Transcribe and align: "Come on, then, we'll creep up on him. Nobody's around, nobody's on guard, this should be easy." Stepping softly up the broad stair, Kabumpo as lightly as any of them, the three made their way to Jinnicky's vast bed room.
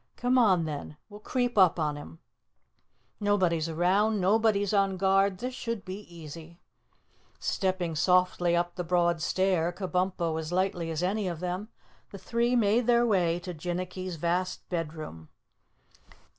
"Come 0.15 0.35
on, 0.39 0.65
then, 0.65 0.97
we'll 1.09 1.19
creep 1.19 1.59
up 1.59 1.77
on 1.77 1.95
him. 1.95 2.17
Nobody's 3.19 3.69
around, 3.69 4.19
nobody's 4.19 4.73
on 4.73 4.97
guard, 4.97 5.37
this 5.37 5.53
should 5.53 5.85
be 5.85 5.99
easy." 6.11 6.59
Stepping 7.37 7.95
softly 7.95 8.55
up 8.55 8.73
the 8.73 8.83
broad 8.83 9.21
stair, 9.21 9.71
Kabumpo 9.71 10.39
as 10.39 10.51
lightly 10.51 10.89
as 10.89 11.03
any 11.03 11.27
of 11.27 11.39
them, 11.39 11.69
the 12.09 12.17
three 12.17 12.55
made 12.55 12.87
their 12.87 13.05
way 13.05 13.37
to 13.41 13.53
Jinnicky's 13.53 14.15
vast 14.15 14.67
bed 14.69 14.95
room. 14.95 15.29